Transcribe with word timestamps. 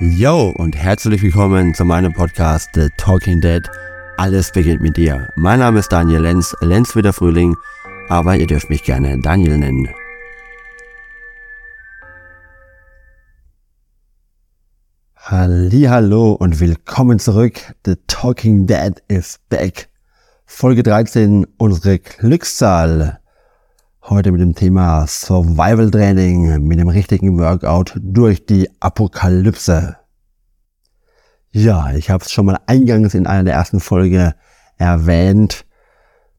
Yo 0.00 0.50
und 0.50 0.76
herzlich 0.76 1.22
willkommen 1.22 1.74
zu 1.74 1.84
meinem 1.84 2.12
Podcast 2.12 2.70
The 2.72 2.86
Talking 2.98 3.40
Dead. 3.40 3.68
Alles 4.16 4.52
beginnt 4.52 4.80
mit 4.80 4.96
dir. 4.96 5.28
Mein 5.34 5.58
Name 5.58 5.80
ist 5.80 5.90
Daniel 5.90 6.20
Lenz, 6.20 6.54
Lenz 6.60 6.94
wieder 6.94 7.12
Frühling, 7.12 7.56
aber 8.08 8.36
ihr 8.36 8.46
dürft 8.46 8.70
mich 8.70 8.84
gerne 8.84 9.20
Daniel 9.20 9.58
nennen. 9.58 9.88
Hallo 15.16 16.30
und 16.34 16.60
willkommen 16.60 17.18
zurück. 17.18 17.74
The 17.84 17.96
Talking 18.06 18.68
Dead 18.68 19.02
is 19.08 19.40
back. 19.48 19.88
Folge 20.46 20.84
13, 20.84 21.44
unsere 21.56 21.98
Glückszahl. 21.98 23.17
Heute 24.10 24.32
mit 24.32 24.40
dem 24.40 24.54
Thema 24.54 25.06
Survival 25.06 25.90
Training, 25.90 26.66
mit 26.66 26.78
dem 26.78 26.88
richtigen 26.88 27.38
Workout 27.38 27.92
durch 28.00 28.46
die 28.46 28.70
Apokalypse. 28.80 29.98
Ja, 31.50 31.92
ich 31.92 32.08
habe 32.08 32.24
es 32.24 32.32
schon 32.32 32.46
mal 32.46 32.58
eingangs 32.66 33.12
in 33.12 33.26
einer 33.26 33.44
der 33.44 33.52
ersten 33.52 33.80
Folge 33.80 34.34
erwähnt. 34.78 35.66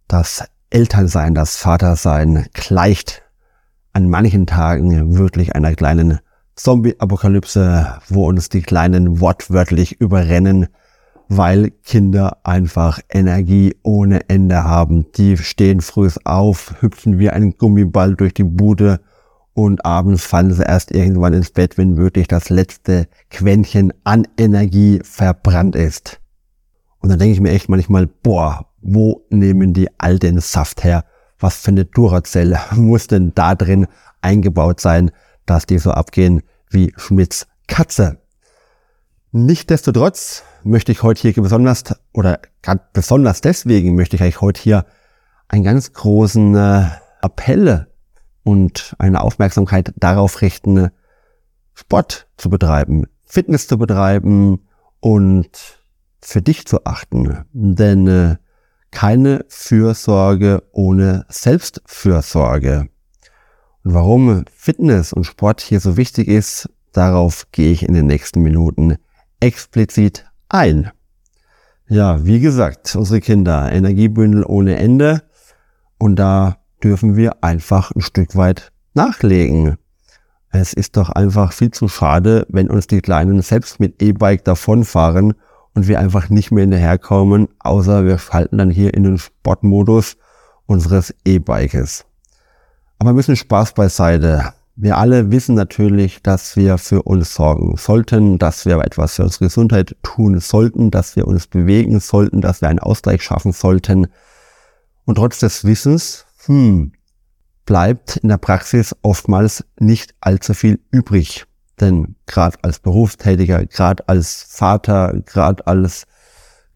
Das 0.07 0.45
Elternsein, 0.71 1.35
das 1.35 1.57
Vatersein 1.57 2.47
gleicht 2.53 3.21
an 3.93 4.09
manchen 4.09 4.47
Tagen 4.47 5.15
wirklich 5.15 5.53
einer 5.53 5.75
kleinen 5.75 6.21
Zombie-Apokalypse, 6.55 7.99
wo 8.07 8.27
uns 8.27 8.49
die 8.49 8.63
Kleinen 8.63 9.19
wortwörtlich 9.19 10.01
überrennen 10.01 10.69
weil 11.29 11.69
Kinder 11.83 12.37
einfach 12.43 12.99
Energie 13.07 13.75
ohne 13.83 14.27
Ende 14.29 14.63
haben. 14.63 15.05
Die 15.15 15.37
stehen 15.37 15.79
früh 15.79 16.09
auf, 16.25 16.73
hüpfen 16.81 17.19
wie 17.19 17.29
ein 17.29 17.55
Gummiball 17.57 18.15
durch 18.15 18.33
die 18.33 18.43
Bude 18.43 18.99
und 19.53 19.85
abends 19.85 20.25
fallen 20.25 20.51
sie 20.51 20.63
erst 20.63 20.91
irgendwann 20.91 21.33
ins 21.33 21.51
Bett, 21.51 21.77
wenn 21.77 21.97
wirklich 21.97 22.27
das 22.27 22.49
letzte 22.49 23.07
Quäntchen 23.29 23.93
an 24.03 24.27
Energie 24.37 25.01
verbrannt 25.03 25.75
ist. 25.75 26.19
Und 26.99 27.09
dann 27.09 27.19
denke 27.19 27.33
ich 27.33 27.41
mir 27.41 27.51
echt 27.51 27.69
manchmal, 27.69 28.07
boah, 28.07 28.65
wo 28.81 29.25
nehmen 29.29 29.73
die 29.73 29.87
all 29.99 30.17
den 30.17 30.39
Saft 30.39 30.83
her? 30.83 31.05
Was 31.37 31.57
für 31.57 31.71
eine 31.71 31.85
Duracell 31.85 32.57
muss 32.75 33.07
denn 33.07 33.33
da 33.35 33.53
drin 33.53 33.87
eingebaut 34.21 34.79
sein, 34.79 35.11
dass 35.45 35.65
die 35.65 35.77
so 35.77 35.91
abgehen 35.91 36.41
wie 36.69 36.93
Schmidts 36.97 37.47
Katze? 37.67 38.17
Nichtsdestotrotz 39.31 40.43
möchte 40.63 40.91
ich 40.91 41.03
heute 41.03 41.21
hier 41.21 41.43
besonders, 41.43 41.83
oder 42.13 42.39
ganz 42.63 42.81
besonders 42.93 43.41
deswegen 43.41 43.93
möchte 43.93 44.15
ich 44.15 44.23
eigentlich 44.23 44.41
heute 44.41 44.59
hier 44.59 44.85
einen 45.47 45.63
ganz 45.63 45.93
großen 45.93 46.55
äh, 46.55 46.85
Appell 47.21 47.87
und 48.43 48.95
eine 48.97 49.21
Aufmerksamkeit 49.21 49.93
darauf 49.97 50.41
richten, 50.41 50.89
Sport 51.75 52.27
zu 52.37 52.49
betreiben, 52.49 53.05
Fitness 53.23 53.67
zu 53.67 53.77
betreiben 53.77 54.67
und 54.99 55.79
für 56.21 56.41
dich 56.41 56.65
zu 56.65 56.85
achten. 56.85 57.45
Denn 57.53 58.07
äh, 58.07 58.37
keine 58.89 59.45
Fürsorge 59.47 60.63
ohne 60.71 61.27
Selbstfürsorge. 61.29 62.89
Und 63.83 63.93
warum 63.93 64.45
Fitness 64.51 65.13
und 65.13 65.25
Sport 65.25 65.61
hier 65.61 65.79
so 65.79 65.97
wichtig 65.97 66.27
ist, 66.27 66.67
darauf 66.93 67.45
gehe 67.51 67.71
ich 67.71 67.83
in 67.83 67.93
den 67.93 68.07
nächsten 68.07 68.41
Minuten 68.41 68.97
explizit 69.39 70.25
ein. 70.49 70.91
Ja, 71.87 72.23
wie 72.25 72.39
gesagt, 72.39 72.95
unsere 72.95 73.19
Kinder, 73.19 73.71
Energiebündel 73.71 74.43
ohne 74.45 74.77
Ende. 74.77 75.23
Und 75.97 76.17
da 76.17 76.57
dürfen 76.83 77.15
wir 77.15 77.43
einfach 77.43 77.91
ein 77.91 78.01
Stück 78.01 78.35
weit 78.35 78.71
nachlegen. 78.93 79.77
Es 80.51 80.73
ist 80.73 80.97
doch 80.97 81.09
einfach 81.09 81.53
viel 81.53 81.71
zu 81.71 81.87
schade, 81.87 82.45
wenn 82.49 82.69
uns 82.69 82.87
die 82.87 83.01
Kleinen 83.01 83.41
selbst 83.41 83.79
mit 83.79 84.01
E-Bike 84.01 84.43
davonfahren 84.45 85.33
und 85.75 85.87
wir 85.87 85.99
einfach 85.99 86.29
nicht 86.29 86.51
mehr 86.51 86.61
hinterherkommen, 86.61 87.49
außer 87.59 88.05
wir 88.05 88.17
schalten 88.17 88.57
dann 88.57 88.71
hier 88.71 88.93
in 88.93 89.03
den 89.03 89.17
Sportmodus 89.17 90.17
unseres 90.65 91.13
E-Bikes. 91.25 92.05
Aber 92.97 93.11
ein 93.11 93.15
bisschen 93.15 93.35
Spaß 93.35 93.73
beiseite. 93.73 94.53
Wir 94.81 94.95
alle 94.95 95.29
wissen 95.29 95.55
natürlich, 95.55 96.23
dass 96.23 96.55
wir 96.55 96.77
für 96.77 97.03
uns 97.03 97.35
sorgen 97.35 97.75
sollten, 97.75 98.39
dass 98.39 98.65
wir 98.65 98.77
etwas 98.77 99.15
für 99.15 99.23
unsere 99.23 99.43
Gesundheit 99.43 99.97
tun 100.03 100.39
sollten, 100.39 100.89
dass 100.89 101.17
wir 101.17 101.27
uns 101.27 101.47
bewegen 101.47 101.99
sollten, 101.99 102.39
dass 102.39 102.61
wir 102.61 102.69
einen 102.69 102.79
Ausgleich 102.79 103.21
schaffen 103.21 103.51
sollten. 103.51 104.07
Und 105.03 105.15
trotz 105.15 105.39
des 105.39 105.65
Wissens, 105.65 106.25
hm, 106.45 106.93
bleibt 107.65 108.17
in 108.17 108.29
der 108.29 108.37
Praxis 108.37 108.95
oftmals 109.01 109.65
nicht 109.81 110.15
allzu 110.21 110.53
viel 110.53 110.79
übrig. 110.91 111.45
Denn 111.81 112.15
gerade 112.25 112.57
als 112.61 112.79
Berufstätiger, 112.79 113.65
gerade 113.65 114.07
als 114.07 114.45
Vater, 114.47 115.21
gerade 115.25 115.67
als 115.67 116.07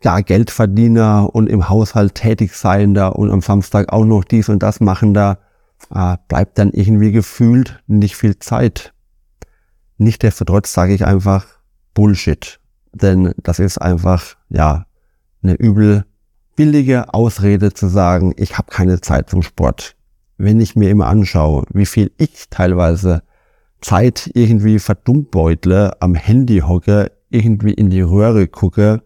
ja, 0.04 0.20
Geldverdiener 0.20 1.34
und 1.34 1.48
im 1.48 1.70
Haushalt 1.70 2.16
tätig 2.16 2.54
seiender 2.54 3.16
und 3.16 3.32
am 3.32 3.40
Samstag 3.40 3.94
auch 3.94 4.04
noch 4.04 4.26
dies 4.26 4.50
und 4.50 4.62
das 4.62 4.82
machender, 4.82 5.40
äh, 5.94 6.18
bleibt 6.28 6.58
dann 6.58 6.72
irgendwie 6.72 7.12
gefühlt 7.12 7.82
nicht 7.88 8.16
viel 8.16 8.40
Zeit. 8.40 8.94
Nichtsdestotrotz 9.98 10.74
sage 10.74 10.94
ich 10.94 11.06
einfach 11.06 11.46
Bullshit. 11.94 12.60
Denn 12.94 13.34
das 13.38 13.60
ist 13.60 13.78
einfach, 13.80 14.36
ja, 14.50 14.86
eine 15.42 15.54
übel 15.54 16.06
billige 16.56 17.14
Ausrede 17.14 17.74
zu 17.74 17.88
sagen, 17.88 18.34
ich 18.38 18.58
habe 18.58 18.72
keine 18.72 19.02
Zeit 19.02 19.30
zum 19.30 19.42
Sport. 19.42 19.96
Wenn 20.38 20.62
ich 20.62 20.76
mir 20.76 20.90
immer 20.90 21.08
anschaue, 21.08 21.66
wie 21.74 21.86
viel 21.86 22.12
ich 22.18 22.50
teilweise 22.50 23.24
Zeit 23.82 24.30
irgendwie 24.34 24.80
verdummbeutle, 24.80 26.02
am 26.02 26.16
Handy 26.16 26.60
hocke, 26.60 27.12
irgendwie 27.30 27.74
in 27.74 27.90
die 27.90 28.02
Röhre 28.02 28.48
gucke, 28.48 29.02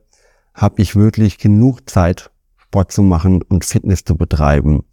habe 0.54 0.82
ich 0.82 0.96
wirklich 0.96 1.38
genug 1.38 1.90
Zeit, 1.90 2.32
Sport 2.58 2.92
zu 2.92 3.02
machen 3.02 3.42
und 3.42 3.64
Fitness 3.64 4.04
zu 4.04 4.16
betreiben. 4.16 4.84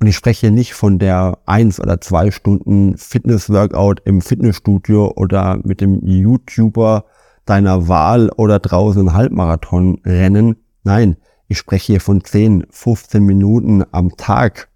Und 0.00 0.06
ich 0.06 0.16
spreche 0.16 0.50
nicht 0.50 0.72
von 0.72 0.98
der 0.98 1.38
eins 1.44 1.78
oder 1.78 2.00
zwei 2.00 2.30
Stunden 2.30 2.96
Fitness-Workout 2.96 4.00
im 4.06 4.22
Fitnessstudio 4.22 5.12
oder 5.14 5.60
mit 5.62 5.82
dem 5.82 6.00
YouTuber 6.02 7.04
deiner 7.44 7.86
Wahl 7.86 8.30
oder 8.36 8.58
draußen 8.58 9.12
Halbmarathon 9.12 10.00
rennen. 10.06 10.56
Nein, 10.84 11.16
ich 11.48 11.58
spreche 11.58 11.92
hier 11.92 12.00
von 12.00 12.24
10, 12.24 12.66
15 12.70 13.22
Minuten 13.22 13.84
am 13.92 14.16
Tag. 14.16 14.70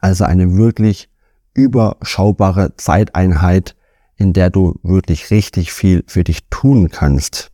Also 0.00 0.24
eine 0.24 0.54
wirklich 0.54 1.08
überschaubare 1.54 2.76
Zeiteinheit, 2.76 3.74
in 4.16 4.34
der 4.34 4.50
du 4.50 4.78
wirklich 4.82 5.30
richtig 5.30 5.72
viel 5.72 6.04
für 6.06 6.24
dich 6.24 6.48
tun 6.50 6.90
kannst. 6.90 7.52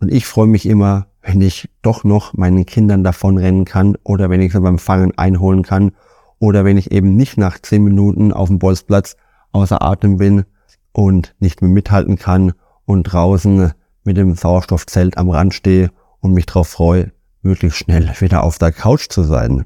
Und 0.00 0.12
ich 0.12 0.26
freue 0.26 0.48
mich 0.48 0.66
immer, 0.66 1.06
wenn 1.26 1.40
ich 1.40 1.68
doch 1.82 2.04
noch 2.04 2.34
meinen 2.34 2.64
Kindern 2.66 3.02
davonrennen 3.02 3.64
kann 3.64 3.96
oder 4.04 4.30
wenn 4.30 4.40
ich 4.40 4.52
sie 4.52 4.60
beim 4.60 4.78
Fangen 4.78 5.12
einholen 5.18 5.64
kann 5.64 5.90
oder 6.38 6.64
wenn 6.64 6.76
ich 6.76 6.92
eben 6.92 7.16
nicht 7.16 7.36
nach 7.36 7.58
zehn 7.58 7.82
Minuten 7.82 8.32
auf 8.32 8.48
dem 8.48 8.60
Bolzplatz 8.60 9.16
außer 9.50 9.82
Atem 9.82 10.18
bin 10.18 10.44
und 10.92 11.34
nicht 11.40 11.62
mehr 11.62 11.70
mithalten 11.70 12.16
kann 12.16 12.52
und 12.84 13.02
draußen 13.02 13.72
mit 14.04 14.16
dem 14.16 14.36
Sauerstoffzelt 14.36 15.18
am 15.18 15.28
Rand 15.28 15.52
stehe 15.52 15.90
und 16.20 16.32
mich 16.32 16.46
darauf 16.46 16.68
freue, 16.68 17.10
möglichst 17.42 17.78
schnell 17.78 18.08
wieder 18.20 18.44
auf 18.44 18.58
der 18.58 18.70
Couch 18.70 19.08
zu 19.08 19.24
sein. 19.24 19.64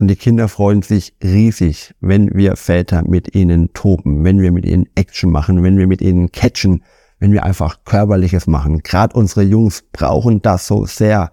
Und 0.00 0.08
die 0.08 0.16
Kinder 0.16 0.48
freuen 0.48 0.82
sich 0.82 1.14
riesig, 1.22 1.94
wenn 2.00 2.34
wir 2.34 2.56
Väter 2.56 3.08
mit 3.08 3.36
ihnen 3.36 3.72
toben, 3.74 4.24
wenn 4.24 4.40
wir 4.40 4.50
mit 4.50 4.64
ihnen 4.64 4.88
Action 4.96 5.30
machen, 5.30 5.62
wenn 5.62 5.78
wir 5.78 5.86
mit 5.86 6.00
ihnen 6.00 6.32
catchen, 6.32 6.82
wenn 7.18 7.32
wir 7.32 7.44
einfach 7.44 7.84
körperliches 7.84 8.46
machen. 8.46 8.82
Gerade 8.82 9.16
unsere 9.16 9.42
Jungs 9.42 9.84
brauchen 9.92 10.42
das 10.42 10.66
so 10.66 10.86
sehr. 10.86 11.32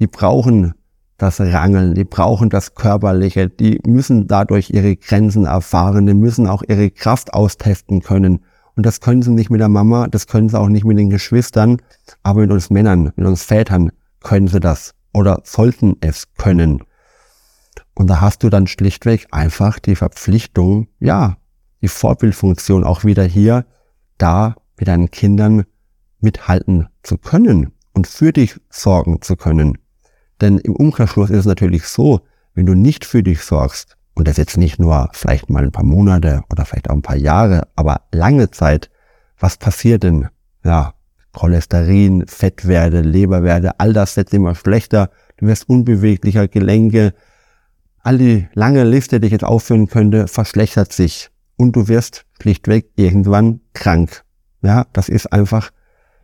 Die 0.00 0.06
brauchen 0.06 0.74
das 1.16 1.40
Rangeln, 1.40 1.94
die 1.94 2.04
brauchen 2.04 2.48
das 2.48 2.74
Körperliche, 2.74 3.48
die 3.48 3.80
müssen 3.86 4.28
dadurch 4.28 4.70
ihre 4.70 4.96
Grenzen 4.96 5.44
erfahren, 5.44 6.06
die 6.06 6.14
müssen 6.14 6.46
auch 6.46 6.62
ihre 6.66 6.90
Kraft 6.90 7.34
austesten 7.34 8.00
können. 8.00 8.44
Und 8.76 8.86
das 8.86 9.00
können 9.00 9.22
sie 9.22 9.32
nicht 9.32 9.50
mit 9.50 9.60
der 9.60 9.68
Mama, 9.68 10.06
das 10.06 10.28
können 10.28 10.48
sie 10.48 10.58
auch 10.58 10.68
nicht 10.68 10.84
mit 10.84 10.96
den 10.96 11.10
Geschwistern, 11.10 11.78
aber 12.22 12.42
mit 12.42 12.52
uns 12.52 12.70
Männern, 12.70 13.12
mit 13.16 13.26
uns 13.26 13.42
Vätern 13.42 13.90
können 14.22 14.46
sie 14.46 14.60
das 14.60 14.94
oder 15.12 15.40
sollten 15.42 15.96
es 16.00 16.32
können. 16.34 16.84
Und 17.94 18.06
da 18.08 18.20
hast 18.20 18.44
du 18.44 18.48
dann 18.48 18.68
schlichtweg 18.68 19.26
einfach 19.32 19.80
die 19.80 19.96
Verpflichtung, 19.96 20.86
ja, 21.00 21.36
die 21.82 21.88
Vorbildfunktion 21.88 22.84
auch 22.84 23.02
wieder 23.02 23.24
hier, 23.24 23.66
da 24.18 24.54
mit 24.78 24.88
deinen 24.88 25.10
Kindern 25.10 25.64
mithalten 26.20 26.88
zu 27.02 27.18
können 27.18 27.72
und 27.92 28.06
für 28.06 28.32
dich 28.32 28.56
sorgen 28.70 29.22
zu 29.22 29.36
können. 29.36 29.78
Denn 30.40 30.58
im 30.58 30.76
Umkehrschluss 30.76 31.30
ist 31.30 31.40
es 31.40 31.46
natürlich 31.46 31.84
so, 31.84 32.20
wenn 32.54 32.66
du 32.66 32.74
nicht 32.74 33.04
für 33.04 33.22
dich 33.22 33.42
sorgst, 33.42 33.96
und 34.18 34.26
das 34.26 34.36
jetzt 34.36 34.56
nicht 34.56 34.80
nur 34.80 35.08
vielleicht 35.12 35.48
mal 35.48 35.62
ein 35.62 35.70
paar 35.70 35.84
Monate 35.84 36.42
oder 36.50 36.64
vielleicht 36.64 36.90
auch 36.90 36.94
ein 36.94 37.02
paar 37.02 37.16
Jahre, 37.16 37.68
aber 37.76 38.02
lange 38.12 38.50
Zeit, 38.50 38.90
was 39.38 39.56
passiert 39.56 40.02
denn? 40.02 40.26
Ja, 40.64 40.94
Cholesterin, 41.32 42.26
Fettwerte, 42.26 43.00
Leberwerte, 43.00 43.78
all 43.78 43.92
das 43.92 44.16
wird 44.16 44.32
immer 44.34 44.56
schlechter, 44.56 45.10
du 45.36 45.46
wirst 45.46 45.68
unbeweglicher, 45.68 46.48
Gelenke, 46.48 47.14
all 48.00 48.18
die 48.18 48.48
lange 48.54 48.82
Liste, 48.82 49.20
die 49.20 49.26
ich 49.26 49.32
jetzt 49.32 49.44
aufführen 49.44 49.86
könnte, 49.86 50.26
verschlechtert 50.26 50.92
sich 50.92 51.30
und 51.56 51.76
du 51.76 51.86
wirst 51.86 52.24
schlichtweg 52.40 52.90
irgendwann 52.96 53.60
krank 53.72 54.24
Ja, 54.62 54.86
das 54.92 55.08
ist 55.08 55.32
einfach 55.32 55.70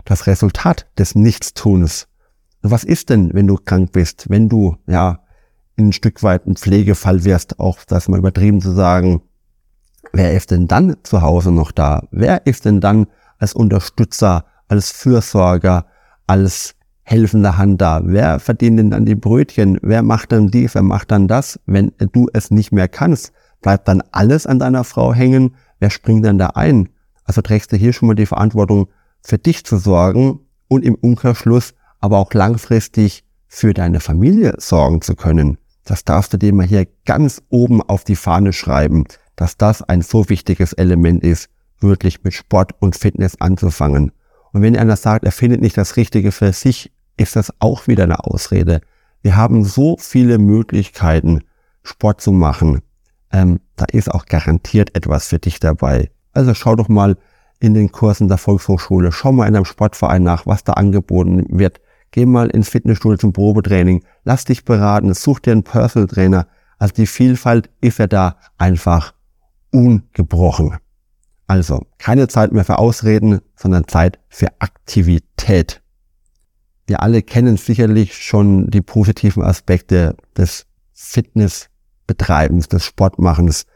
das 0.05 0.27
Resultat 0.27 0.87
des 0.99 1.15
Nichtstuns. 1.15 2.09
Und 2.63 2.71
was 2.71 2.85
ist 2.85 3.11
denn, 3.11 3.33
wenn 3.35 3.47
du 3.47 3.57
krank 3.57 3.93
bist, 3.93 4.27
wenn 4.29 4.49
du, 4.49 4.77
ja, 4.87 5.21
ein 5.77 5.93
Stück 5.93 6.23
weit 6.23 6.47
ein 6.47 6.57
Pflegefall 6.57 7.25
wirst, 7.25 7.59
auch 7.59 7.79
das 7.87 8.09
mal 8.09 8.19
übertrieben 8.19 8.61
zu 8.61 8.71
sagen, 8.73 9.23
wer 10.13 10.35
ist 10.35 10.51
denn 10.51 10.69
dann 10.69 10.97
zu 11.03 11.23
Hause 11.23 11.51
noch 11.51 11.73
da? 11.73 12.07
Wer 12.11 12.47
ist 12.47 12.65
denn 12.65 12.81
dann 12.81 13.07
als 13.39 13.55
Unterstützer, 13.55 14.45
als 14.69 14.93
Fürsorger, 14.93 15.87
als 16.27 16.75
helfende 17.03 17.59
Hand 17.59 17.81
da? 17.81 18.01
Wer 18.05 18.39
verdient 18.39 18.79
denn 18.79 18.91
dann 18.91 19.05
die 19.05 19.17
Brötchen? 19.17 19.79
Wer 19.83 20.03
macht 20.03 20.33
dann 20.33 20.49
dies? 20.49 20.75
Wer 20.75 20.83
macht 20.83 21.11
dann 21.11 21.29
das? 21.29 21.59
Wenn 21.67 21.93
du 22.13 22.29
es 22.33 22.51
nicht 22.51 22.73
mehr 22.73 22.89
kannst, 22.89 23.33
bleibt 23.61 23.89
dann 23.89 24.03
alles 24.13 24.47
an 24.47 24.59
deiner 24.59 24.85
Frau 24.85 25.13
hängen? 25.13 25.57
Wer 25.81 25.91
springt 25.91 26.25
dann 26.25 26.39
da 26.39 26.49
ein? 26.55 26.89
Also 27.25 27.43
trägst 27.43 27.73
du 27.73 27.77
hier 27.77 27.93
schon 27.93 28.09
mal 28.09 28.15
die 28.15 28.27
Verantwortung, 28.27 28.89
für 29.23 29.39
dich 29.39 29.65
zu 29.65 29.79
sorgen 29.79 30.41
und 30.69 30.85
im 30.85 30.95
Umkehrschluss 30.95 31.75
aber 32.01 32.19
auch 32.19 32.33
langfristig 32.35 33.25
für 33.49 33.73
deine 33.73 34.01
Familie 34.01 34.55
sorgen 34.59 35.01
zu 35.01 35.15
können. 35.17 35.59
Das 35.85 36.05
darfst 36.05 36.33
du 36.33 36.39
dir 36.39 36.53
mal 36.53 36.67
hier 36.67 36.87
ganz 37.07 37.43
oben 37.49 37.81
auf 37.83 38.05
die 38.05 38.17
Fahne 38.17 38.53
schreiben, 38.53 39.05
dass 39.37 39.57
das 39.57 39.83
ein 39.83 40.03
so 40.03 40.29
wichtiges 40.29 40.73
Element 40.73 41.23
ist, 41.23 41.49
wirklich 41.81 42.23
mit 42.25 42.35
Sport 42.35 42.73
und 42.81 42.97
Fitness 42.97 43.41
anzufangen. 43.41 44.13
Und 44.53 44.63
wenn 44.63 44.77
einer 44.77 44.97
sagt, 44.97 45.25
er 45.25 45.33
findet 45.33 45.61
nicht 45.61 45.77
das 45.77 45.97
Richtige 45.97 46.33
für 46.33 46.53
sich, 46.53 46.93
ist 47.17 47.37
das 47.37 47.53
auch 47.59 47.87
wieder 47.87 48.05
eine 48.05 48.25
Ausrede. 48.25 48.81
Wir 49.23 49.37
haben 49.37 49.65
so 49.65 49.97
viele 49.99 50.39
Möglichkeiten, 50.39 51.43
Sport 51.83 52.21
zu 52.21 52.33
machen. 52.33 52.81
Ähm, 53.33 53.61
da 53.77 53.87
ist 53.91 54.11
auch 54.11 54.27
garantiert 54.27 54.95
etwas 54.95 55.29
für 55.29 55.39
dich 55.39 55.61
dabei. 55.61 56.11
Also 56.35 56.55
schau 56.55 56.77
doch 56.77 56.89
mal 56.89 57.17
in 57.61 57.75
den 57.75 57.93
Kursen 57.93 58.29
der 58.29 58.39
Volkshochschule, 58.39 59.13
schau 59.13 59.33
mal 59.33 59.49
in 59.49 59.57
einem 59.57 59.65
Sportverein 59.65 60.23
nach, 60.23 60.47
was 60.47 60.65
da 60.65 60.75
angeboten 60.75 61.47
wird. 61.49 61.81
Geh 62.11 62.27
mal 62.27 62.49
ins 62.49 62.69
Fitnessstudio 62.69 63.17
zum 63.17 63.33
Probetraining, 63.33 64.05
lass 64.25 64.45
dich 64.45 64.65
beraten, 64.65 65.15
such 65.15 65.41
dir 65.41 65.53
einen 65.53 65.63
Personal 65.63 66.09
Trainer. 66.09 66.47
Also 66.79 66.95
die 66.95 67.07
Vielfalt 67.07 67.71
ist 67.81 67.99
ja 67.99 68.07
da 68.07 68.37
einfach 68.59 69.15
ungebrochen. 69.71 70.77
Also 71.47 71.87
keine 71.99 72.29
Zeit 72.29 72.53
mehr 72.53 72.65
für 72.65 72.79
Ausreden, 72.79 73.41
sondern 73.57 73.89
Zeit 73.89 74.19
für 74.29 74.49
Aktivität. 74.61 75.83
Wir 76.87 77.03
alle 77.03 77.23
kennen 77.23 77.57
sicherlich 77.57 78.15
schon 78.15 78.71
die 78.71 78.83
positiven 78.83 79.43
Aspekte 79.43 80.17
des 80.37 80.67
Fitnessbetreibens, 80.93 82.69
des 82.69 82.85
Sportmachens. 82.85 83.67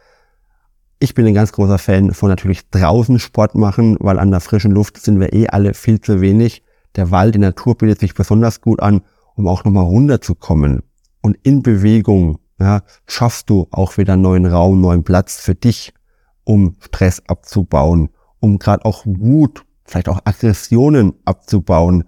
Ich 1.01 1.15
bin 1.15 1.27
ein 1.27 1.35
ganz 1.35 1.53
großer 1.53 1.79
Fan 1.79 2.13
von 2.13 2.29
natürlich 2.29 2.69
draußen 2.71 3.21
Sport 3.21 3.55
machen, 3.55 3.97
weil 4.01 4.19
an 4.19 4.33
der 4.33 4.41
frischen 4.41 4.73
Luft 4.73 5.01
sind 5.01 5.21
wir 5.21 5.33
eh 5.33 5.47
alle 5.47 5.75
viel 5.75 6.01
zu 6.01 6.21
wenig. 6.21 6.65
Der 6.97 7.13
Wald, 7.13 7.37
die 7.37 7.39
Natur 7.39 7.77
bietet 7.79 8.01
sich 8.01 8.15
besonders 8.15 8.61
gut 8.61 8.81
an, 8.81 9.03
um 9.37 9.47
auch 9.47 9.65
nochmal 9.65 9.85
runterzukommen. 9.85 10.83
Und 11.23 11.37
in 11.45 11.63
Bewegung 11.63 12.41
ja, 12.59 12.83
schaffst 13.07 13.49
du 13.49 13.69
auch 13.71 13.97
wieder 13.97 14.17
neuen 14.17 14.45
Raum, 14.45 14.81
neuen 14.81 15.05
Platz 15.05 15.41
für 15.41 15.55
dich, 15.55 15.95
um 16.43 16.75
Stress 16.81 17.23
abzubauen, 17.29 18.09
um 18.41 18.59
gerade 18.59 18.85
auch 18.85 19.05
Wut, 19.07 19.65
vielleicht 19.85 20.09
auch 20.09 20.19
Aggressionen 20.25 21.13
abzubauen, 21.25 22.05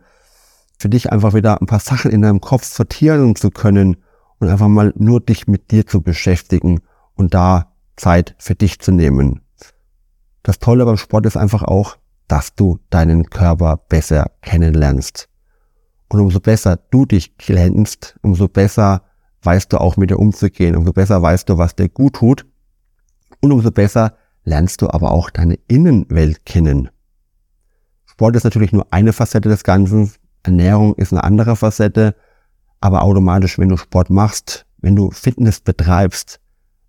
für 0.79 0.89
dich 0.89 1.13
einfach 1.13 1.35
wieder 1.35 1.61
ein 1.61 1.67
paar 1.67 1.79
Sachen 1.79 2.11
in 2.11 2.23
deinem 2.23 2.41
Kopf 2.41 2.65
sortieren 2.65 3.37
zu 3.37 3.51
können 3.51 3.99
und 4.41 4.49
einfach 4.49 4.67
mal 4.67 4.93
nur 4.97 5.21
dich 5.21 5.47
mit 5.47 5.71
dir 5.71 5.87
zu 5.87 6.01
beschäftigen 6.01 6.81
und 7.15 7.35
da 7.35 7.70
Zeit 7.97 8.35
für 8.39 8.55
dich 8.55 8.81
zu 8.81 8.93
nehmen. 8.93 9.41
Das 10.43 10.59
Tolle 10.59 10.85
beim 10.85 10.97
Sport 10.97 11.27
ist 11.27 11.37
einfach 11.37 11.63
auch, 11.63 11.97
dass 12.29 12.55
du 12.55 12.79
deinen 12.91 13.29
Körper 13.29 13.77
besser 13.77 14.31
kennenlernst. 14.41 15.29
Und 16.09 16.21
umso 16.21 16.41
besser 16.41 16.79
du 16.91 17.07
dich 17.07 17.37
kennst, 17.37 18.19
umso 18.23 18.49
besser 18.49 19.03
weißt 19.43 19.73
du 19.73 19.79
auch 19.79 19.97
mit 19.97 20.11
dir 20.11 20.19
umzugehen, 20.19 20.77
umso 20.77 20.93
besser 20.93 21.23
weißt 21.23 21.49
du, 21.49 21.59
was 21.59 21.77
dir 21.77 21.89
gut 21.89 22.15
tut 22.15 22.47
und 23.41 23.53
umso 23.53 23.71
besser 23.71 24.15
lernst 24.45 24.83
du 24.83 24.91
aber 24.91 25.13
auch 25.13 25.31
deine 25.31 25.59
Innenwelt 25.69 26.45
kennen. 26.45 26.91
Sport 28.07 28.37
ist 28.37 28.45
natürlich 28.45 28.73
nur 28.73 28.87
eine 28.91 29.13
Facette 29.13 29.49
des 29.49 29.65
Ganzen, 29.65 30.13
Ernährung 30.43 30.95
ist 30.95 31.13
eine 31.13 31.25
andere 31.25 31.57
Facette, 31.57 32.15
aber 32.81 33.03
automatisch, 33.03 33.59
wenn 33.59 33.69
du 33.69 33.77
Sport 33.77 34.11
machst, 34.11 34.67
wenn 34.79 34.97
du 34.97 35.11
Fitness 35.11 35.61
betreibst, 35.61 36.41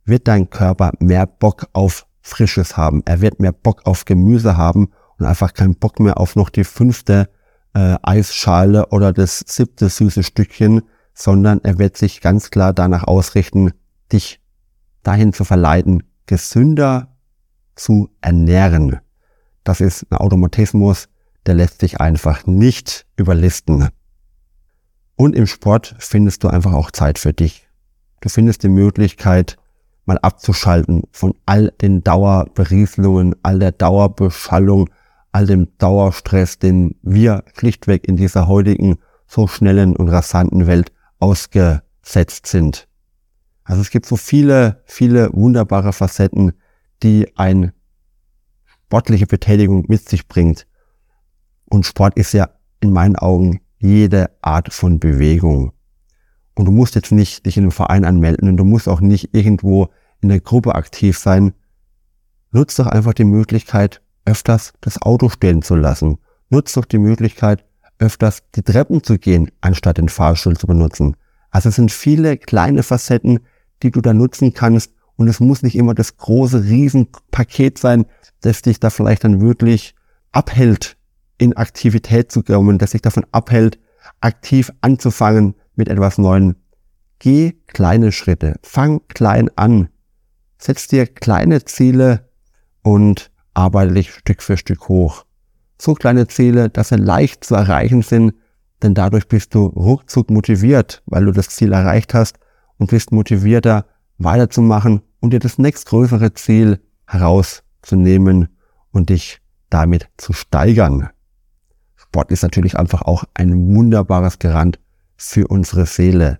wird 0.05 0.27
dein 0.27 0.49
Körper 0.49 0.91
mehr 0.99 1.25
Bock 1.25 1.67
auf 1.73 2.05
Frisches 2.21 2.77
haben. 2.77 3.01
Er 3.05 3.21
wird 3.21 3.39
mehr 3.39 3.51
Bock 3.51 3.85
auf 3.85 4.05
Gemüse 4.05 4.57
haben 4.57 4.89
und 5.17 5.25
einfach 5.25 5.53
keinen 5.53 5.75
Bock 5.75 5.99
mehr 5.99 6.19
auf 6.19 6.35
noch 6.35 6.49
die 6.49 6.63
fünfte 6.63 7.29
äh, 7.73 7.97
Eisschale 8.01 8.87
oder 8.87 9.13
das 9.13 9.43
siebte 9.47 9.89
süße 9.89 10.23
Stückchen, 10.23 10.83
sondern 11.13 11.61
er 11.63 11.77
wird 11.77 11.97
sich 11.97 12.21
ganz 12.21 12.49
klar 12.49 12.73
danach 12.73 13.03
ausrichten, 13.03 13.71
dich 14.11 14.39
dahin 15.03 15.33
zu 15.33 15.43
verleiten, 15.43 16.03
gesünder 16.25 17.15
zu 17.75 18.09
ernähren. 18.21 18.99
Das 19.63 19.81
ist 19.81 20.05
ein 20.09 20.17
Automatismus, 20.17 21.07
der 21.45 21.55
lässt 21.55 21.81
sich 21.81 21.99
einfach 21.99 22.45
nicht 22.45 23.05
überlisten. 23.15 23.89
Und 25.15 25.35
im 25.35 25.47
Sport 25.47 25.95
findest 25.99 26.43
du 26.43 26.47
einfach 26.47 26.73
auch 26.73 26.91
Zeit 26.91 27.19
für 27.19 27.33
dich. 27.33 27.67
Du 28.21 28.29
findest 28.29 28.63
die 28.63 28.69
Möglichkeit, 28.69 29.57
mal 30.11 30.19
abzuschalten 30.19 31.03
von 31.11 31.35
all 31.45 31.71
den 31.81 32.03
Dauerberieselungen, 32.03 33.33
all 33.43 33.59
der 33.59 33.71
Dauerbeschallung, 33.71 34.89
all 35.31 35.45
dem 35.45 35.69
Dauerstress, 35.77 36.59
den 36.59 36.95
wir 37.01 37.45
schlichtweg 37.57 38.05
in 38.09 38.17
dieser 38.17 38.49
heutigen 38.49 38.97
so 39.25 39.47
schnellen 39.47 39.95
und 39.95 40.09
rasanten 40.09 40.67
Welt 40.67 40.91
ausgesetzt 41.19 42.47
sind. 42.47 42.89
Also 43.63 43.81
es 43.81 43.89
gibt 43.89 44.05
so 44.05 44.17
viele, 44.17 44.81
viele 44.83 45.31
wunderbare 45.31 45.93
Facetten, 45.93 46.51
die 47.03 47.31
eine 47.37 47.73
sportliche 48.65 49.27
Betätigung 49.27 49.85
mit 49.87 50.09
sich 50.09 50.27
bringt. 50.27 50.67
Und 51.69 51.85
Sport 51.85 52.17
ist 52.17 52.33
ja 52.33 52.49
in 52.81 52.91
meinen 52.91 53.15
Augen 53.15 53.61
jede 53.79 54.29
Art 54.41 54.73
von 54.73 54.99
Bewegung. 54.99 55.71
Und 56.53 56.65
du 56.65 56.71
musst 56.73 56.95
jetzt 56.95 57.13
nicht 57.13 57.45
dich 57.45 57.55
in 57.55 57.63
einem 57.63 57.71
Verein 57.71 58.03
anmelden 58.03 58.49
und 58.49 58.57
du 58.57 58.65
musst 58.65 58.89
auch 58.89 58.99
nicht 58.99 59.33
irgendwo 59.33 59.87
in 60.21 60.29
der 60.29 60.39
Gruppe 60.39 60.75
aktiv 60.75 61.17
sein. 61.17 61.53
Nutz 62.51 62.75
doch 62.75 62.87
einfach 62.87 63.13
die 63.13 63.25
Möglichkeit, 63.25 64.01
öfters 64.25 64.73
das 64.81 65.01
Auto 65.01 65.29
stehen 65.29 65.61
zu 65.61 65.75
lassen. 65.75 66.17
Nutzt 66.49 66.77
doch 66.77 66.85
die 66.85 66.99
Möglichkeit, 66.99 67.65
öfters 67.99 68.43
die 68.55 68.63
Treppen 68.63 69.03
zu 69.03 69.17
gehen, 69.17 69.51
anstatt 69.61 69.97
den 69.97 70.09
Fahrstuhl 70.09 70.57
zu 70.57 70.67
benutzen. 70.67 71.15
Also 71.49 71.69
es 71.69 71.75
sind 71.75 71.91
viele 71.91 72.37
kleine 72.37 72.83
Facetten, 72.83 73.39
die 73.83 73.91
du 73.91 74.01
da 74.01 74.13
nutzen 74.13 74.53
kannst 74.53 74.93
und 75.15 75.27
es 75.27 75.39
muss 75.39 75.63
nicht 75.63 75.75
immer 75.75 75.93
das 75.93 76.17
große 76.17 76.63
Riesenpaket 76.63 77.77
sein, 77.77 78.05
das 78.41 78.61
dich 78.61 78.79
da 78.79 78.89
vielleicht 78.89 79.23
dann 79.23 79.41
wirklich 79.41 79.95
abhält, 80.31 80.97
in 81.37 81.55
Aktivität 81.55 82.31
zu 82.31 82.43
kommen, 82.43 82.77
das 82.77 82.91
dich 82.91 83.01
davon 83.01 83.25
abhält, 83.31 83.79
aktiv 84.19 84.71
anzufangen 84.81 85.55
mit 85.75 85.89
etwas 85.89 86.17
Neuem. 86.17 86.55
Geh 87.19 87.53
kleine 87.67 88.11
Schritte, 88.11 88.55
fang 88.63 89.01
klein 89.07 89.49
an, 89.55 89.89
setz 90.61 90.87
dir 90.87 91.07
kleine 91.07 91.65
Ziele 91.65 92.29
und 92.83 93.31
arbeite 93.53 93.93
dich 93.93 94.13
Stück 94.13 94.41
für 94.41 94.57
Stück 94.57 94.87
hoch. 94.87 95.25
So 95.77 95.95
kleine 95.95 96.27
Ziele, 96.27 96.69
dass 96.69 96.89
sie 96.89 96.97
leicht 96.97 97.43
zu 97.43 97.55
erreichen 97.55 98.03
sind, 98.03 98.35
denn 98.83 98.93
dadurch 98.93 99.27
bist 99.27 99.53
du 99.55 99.65
ruckzuck 99.65 100.29
motiviert, 100.29 101.01
weil 101.05 101.25
du 101.25 101.31
das 101.31 101.49
Ziel 101.49 101.73
erreicht 101.73 102.13
hast 102.13 102.37
und 102.77 102.91
bist 102.91 103.11
motivierter 103.11 103.85
weiterzumachen 104.17 105.01
und 105.19 105.33
dir 105.33 105.39
das 105.39 105.57
nächstgrößere 105.57 106.33
Ziel 106.33 106.79
herauszunehmen 107.07 108.49
und 108.91 109.09
dich 109.09 109.41
damit 109.69 110.09
zu 110.17 110.33
steigern. 110.33 111.09
Sport 111.95 112.31
ist 112.31 112.43
natürlich 112.43 112.77
einfach 112.77 113.01
auch 113.01 113.23
ein 113.33 113.75
wunderbares 113.75 114.39
Garant 114.39 114.79
für 115.15 115.47
unsere 115.47 115.85
Seele, 115.85 116.39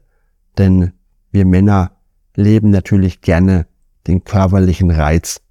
denn 0.58 0.94
wir 1.32 1.46
Männer 1.46 1.92
leben 2.36 2.70
natürlich 2.72 3.22
gerne 3.22 3.68
den 4.08 4.24
körperlichen 4.24 4.92
Reiz 4.92 5.42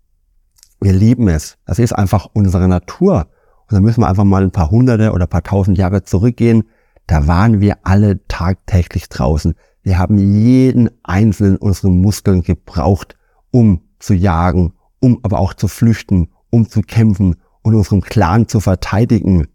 wir 0.80 0.92
lieben 0.92 1.28
es. 1.28 1.58
Das 1.66 1.78
ist 1.78 1.92
einfach 1.92 2.28
unsere 2.32 2.66
Natur. 2.66 3.28
Und 3.68 3.74
da 3.74 3.80
müssen 3.80 4.00
wir 4.00 4.08
einfach 4.08 4.24
mal 4.24 4.42
ein 4.42 4.50
paar 4.50 4.70
hunderte 4.70 5.12
oder 5.12 5.26
ein 5.26 5.30
paar 5.30 5.42
tausend 5.42 5.78
Jahre 5.78 6.02
zurückgehen. 6.02 6.64
Da 7.06 7.26
waren 7.26 7.60
wir 7.60 7.78
alle 7.82 8.26
tagtäglich 8.26 9.08
draußen. 9.08 9.54
Wir 9.82 9.98
haben 9.98 10.18
jeden 10.18 10.90
einzelnen 11.02 11.56
unserer 11.56 11.90
Muskeln 11.90 12.42
gebraucht, 12.42 13.16
um 13.50 13.82
zu 13.98 14.14
jagen, 14.14 14.72
um 15.00 15.20
aber 15.22 15.38
auch 15.38 15.54
zu 15.54 15.68
flüchten, 15.68 16.28
um 16.50 16.68
zu 16.68 16.82
kämpfen 16.82 17.36
und 17.62 17.74
unseren 17.74 18.00
Clan 18.00 18.48
zu 18.48 18.60
verteidigen. 18.60 19.48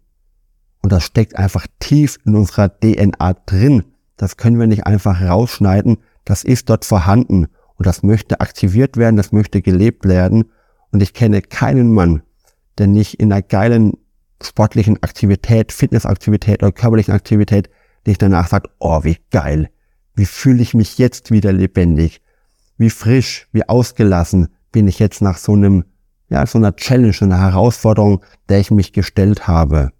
Und 0.82 0.92
das 0.92 1.04
steckt 1.04 1.36
einfach 1.36 1.66
tief 1.80 2.18
in 2.24 2.36
unserer 2.36 2.68
DNA 2.68 3.34
drin. 3.46 3.84
Das 4.16 4.36
können 4.36 4.58
wir 4.58 4.66
nicht 4.66 4.86
einfach 4.86 5.20
rausschneiden. 5.20 5.98
Das 6.24 6.44
ist 6.44 6.70
dort 6.70 6.84
vorhanden. 6.84 7.48
Und 7.76 7.86
das 7.86 8.02
möchte 8.02 8.40
aktiviert 8.40 8.96
werden, 8.96 9.16
das 9.16 9.32
möchte 9.32 9.62
gelebt 9.62 10.06
werden. 10.06 10.50
Und 10.92 11.02
ich 11.02 11.14
kenne 11.14 11.42
keinen 11.42 11.92
Mann, 11.92 12.22
der 12.78 12.86
nicht 12.86 13.14
in 13.14 13.32
einer 13.32 13.42
geilen 13.42 13.92
sportlichen 14.42 15.02
Aktivität, 15.02 15.72
Fitnessaktivität 15.72 16.62
oder 16.62 16.72
körperlichen 16.72 17.14
Aktivität, 17.14 17.70
ich 18.04 18.18
danach 18.18 18.48
sage, 18.48 18.70
oh, 18.78 19.02
wie 19.04 19.18
geil, 19.30 19.68
wie 20.14 20.26
fühle 20.26 20.62
ich 20.62 20.74
mich 20.74 20.98
jetzt 20.98 21.30
wieder 21.30 21.52
lebendig, 21.52 22.22
wie 22.78 22.90
frisch, 22.90 23.48
wie 23.52 23.68
ausgelassen 23.68 24.48
bin 24.72 24.88
ich 24.88 24.98
jetzt 24.98 25.22
nach 25.22 25.38
so 25.38 25.52
einem, 25.52 25.84
ja, 26.28 26.46
so 26.46 26.58
einer 26.58 26.76
Challenge, 26.76 27.16
einer 27.20 27.40
Herausforderung, 27.40 28.22
der 28.48 28.60
ich 28.60 28.70
mich 28.70 28.92
gestellt 28.92 29.48
habe. 29.48 29.90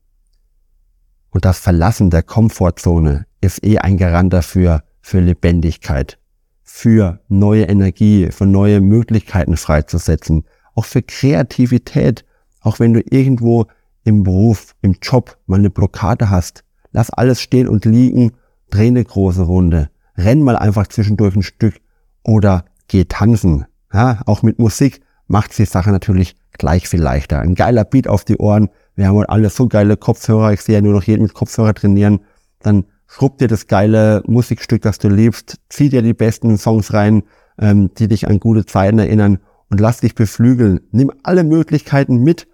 Und 1.31 1.45
das 1.45 1.59
Verlassen 1.59 2.11
der 2.11 2.23
Komfortzone 2.23 3.27
ist 3.41 3.65
eh 3.65 3.79
ein 3.79 3.97
Garant 3.97 4.33
dafür, 4.33 4.83
für 5.01 5.21
Lebendigkeit, 5.21 6.19
für 6.67 7.21
neue 7.29 7.65
Energie, 7.65 8.29
für 8.31 8.45
neue 8.45 8.81
Möglichkeiten 8.81 9.57
freizusetzen, 9.57 10.45
auch 10.75 10.85
für 10.85 11.01
Kreativität, 11.01 12.25
auch 12.61 12.81
wenn 12.81 12.93
du 12.93 13.01
irgendwo 13.09 13.67
im 14.05 14.25
Beruf, 14.25 14.75
im 14.83 14.97
Job 15.01 15.39
mal 15.47 15.61
eine 15.61 15.71
Blockade 15.71 16.29
hast, 16.29 16.65
lass 16.93 17.11
alles 17.11 17.41
stehen 17.41 17.69
und 17.69 17.85
liegen, 17.85 18.33
dreh 18.69 18.89
eine 18.89 19.05
große 19.05 19.43
Runde, 19.43 19.89
renn 20.19 20.43
mal 20.43 20.57
einfach 20.57 20.89
zwischendurch 20.89 21.37
ein 21.37 21.43
Stück 21.43 21.81
oder 22.25 22.65
geh 22.89 23.05
tanzen. 23.05 23.65
Ja, 23.93 24.21
auch 24.27 24.43
mit 24.43 24.59
Musik 24.59 25.01
macht 25.29 25.57
die 25.57 25.65
Sache 25.65 25.91
natürlich 25.91 26.35
gleich 26.53 26.89
viel 26.89 27.01
leichter. 27.01 27.39
Ein 27.39 27.55
geiler 27.55 27.85
Beat 27.85 28.09
auf 28.09 28.25
die 28.25 28.39
Ohren. 28.39 28.69
Wir 28.97 29.07
haben 29.07 29.17
heute 29.17 29.29
alle 29.29 29.51
so 29.51 29.69
geile 29.69 29.97
Kopfhörer. 29.97 30.53
Ich 30.53 30.63
sehe 30.63 30.75
ja 30.75 30.81
nur 30.81 30.93
noch 30.93 31.05
jeden 31.05 31.23
mit 31.23 31.35
Kopfhörer 31.35 31.75
trainieren. 31.75 32.21
Dann 32.61 32.85
schrubb 33.17 33.39
dir 33.39 33.49
das 33.49 33.67
geile 33.67 34.23
Musikstück, 34.27 34.83
das 34.83 34.99
du 34.99 35.09
liebst. 35.09 35.59
Zieh 35.71 35.89
dir 35.89 36.03
die 36.03 36.13
besten 36.13 36.59
Songs 36.59 36.93
rein, 36.93 37.23
ähm, 37.59 37.91
die 37.95 38.09
dich 38.09 38.29
an 38.29 38.41
gute 38.41 38.67
Zeiten 38.67 38.99
erinnern 38.99 39.39
und 39.71 39.81
lass 39.81 40.01
dich 40.01 40.15
beflügeln. 40.15 40.81
Nimm 40.91 41.11
alle 41.23 41.43
Möglichkeiten 41.43 42.19
mit, 42.19 42.47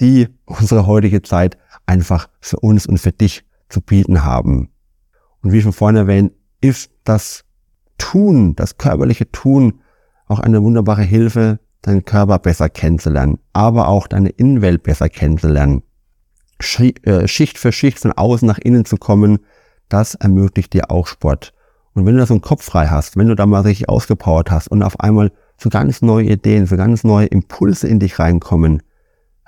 die 0.00 0.26
unsere 0.44 0.88
heutige 0.88 1.22
Zeit 1.22 1.56
einfach 1.86 2.28
für 2.40 2.58
uns 2.58 2.84
und 2.84 2.98
für 2.98 3.12
dich 3.12 3.44
zu 3.68 3.80
bieten 3.80 4.24
haben. 4.24 4.70
Und 5.42 5.52
wie 5.52 5.62
schon 5.62 5.72
vorhin 5.72 5.96
erwähnt, 5.96 6.32
ist 6.60 6.90
das 7.04 7.44
Tun, 7.96 8.56
das 8.56 8.76
körperliche 8.76 9.30
Tun 9.30 9.80
auch 10.26 10.40
eine 10.40 10.60
wunderbare 10.64 11.02
Hilfe, 11.02 11.60
deinen 11.82 12.04
Körper 12.04 12.40
besser 12.40 12.68
kennenzulernen, 12.68 13.38
aber 13.52 13.86
auch 13.86 14.08
deine 14.08 14.30
Innenwelt 14.30 14.82
besser 14.82 15.08
kennenzulernen. 15.08 15.84
Äh, 17.04 17.28
Schicht 17.28 17.56
für 17.56 17.70
Schicht 17.70 18.00
von 18.00 18.10
außen 18.10 18.48
nach 18.48 18.58
innen 18.58 18.84
zu 18.84 18.96
kommen, 18.96 19.38
das 19.88 20.14
ermöglicht 20.14 20.72
dir 20.72 20.90
auch 20.90 21.06
Sport. 21.06 21.52
Und 21.94 22.06
wenn 22.06 22.14
du 22.14 22.20
da 22.20 22.26
so 22.26 22.34
einen 22.34 22.42
Kopf 22.42 22.64
frei 22.64 22.86
hast, 22.86 23.16
wenn 23.16 23.28
du 23.28 23.34
da 23.34 23.46
mal 23.46 23.62
richtig 23.62 23.88
ausgepowert 23.88 24.50
hast 24.50 24.68
und 24.68 24.82
auf 24.82 25.00
einmal 25.00 25.32
so 25.56 25.68
ganz 25.68 26.02
neue 26.02 26.26
Ideen, 26.26 26.66
so 26.66 26.76
ganz 26.76 27.02
neue 27.02 27.26
Impulse 27.26 27.88
in 27.88 27.98
dich 27.98 28.18
reinkommen, 28.18 28.82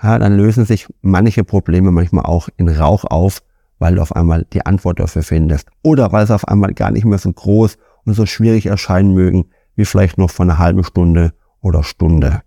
ja, 0.02 0.18
dann 0.18 0.36
lösen 0.36 0.64
sich 0.64 0.88
manche 1.02 1.44
Probleme 1.44 1.92
manchmal 1.92 2.24
auch 2.24 2.48
in 2.56 2.68
Rauch 2.68 3.04
auf, 3.04 3.42
weil 3.78 3.94
du 3.94 4.02
auf 4.02 4.16
einmal 4.16 4.46
die 4.52 4.66
Antwort 4.66 4.98
dafür 4.98 5.22
findest. 5.22 5.68
Oder 5.82 6.10
weil 6.12 6.24
es 6.24 6.30
auf 6.30 6.48
einmal 6.48 6.74
gar 6.74 6.90
nicht 6.90 7.04
mehr 7.04 7.18
so 7.18 7.32
groß 7.32 7.78
und 8.04 8.14
so 8.14 8.26
schwierig 8.26 8.66
erscheinen 8.66 9.14
mögen, 9.14 9.46
wie 9.76 9.84
vielleicht 9.84 10.18
noch 10.18 10.30
vor 10.30 10.44
einer 10.44 10.58
halben 10.58 10.84
Stunde 10.84 11.32
oder 11.60 11.84
Stunde. 11.84 12.42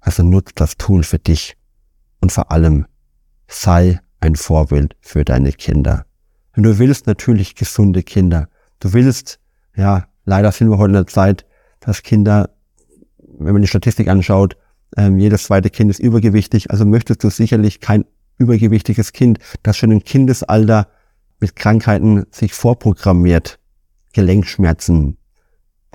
Also 0.00 0.22
nutzt 0.22 0.60
das 0.60 0.76
Tool 0.76 1.02
für 1.02 1.18
dich. 1.18 1.56
Und 2.20 2.32
vor 2.32 2.50
allem, 2.50 2.86
sei 3.48 4.00
ein 4.20 4.36
Vorbild 4.36 4.96
für 5.00 5.24
deine 5.24 5.52
Kinder. 5.52 6.05
Und 6.56 6.62
du 6.62 6.78
willst 6.78 7.06
natürlich 7.06 7.54
gesunde 7.54 8.02
Kinder. 8.02 8.48
Du 8.80 8.92
willst, 8.92 9.38
ja, 9.76 10.06
leider 10.24 10.50
sind 10.52 10.70
wir 10.70 10.78
heute 10.78 10.88
in 10.88 10.94
der 10.94 11.06
Zeit, 11.06 11.44
dass 11.80 12.02
Kinder, 12.02 12.50
wenn 13.18 13.52
man 13.52 13.62
die 13.62 13.68
Statistik 13.68 14.08
anschaut, 14.08 14.56
ähm, 14.96 15.18
jedes 15.18 15.44
zweite 15.44 15.70
Kind 15.70 15.90
ist 15.90 16.00
übergewichtig. 16.00 16.70
Also 16.70 16.86
möchtest 16.86 17.22
du 17.22 17.30
sicherlich 17.30 17.80
kein 17.80 18.06
übergewichtiges 18.38 19.12
Kind, 19.12 19.38
das 19.62 19.76
schon 19.76 19.92
im 19.92 20.02
Kindesalter 20.02 20.88
mit 21.40 21.56
Krankheiten 21.56 22.24
sich 22.30 22.54
vorprogrammiert. 22.54 23.58
Gelenkschmerzen, 24.14 25.18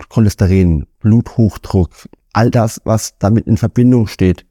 Cholesterin, 0.10 0.86
Bluthochdruck, 1.00 2.08
all 2.34 2.52
das, 2.52 2.82
was 2.84 3.18
damit 3.18 3.48
in 3.48 3.58
Verbindung 3.58 4.06
steht, 4.06 4.46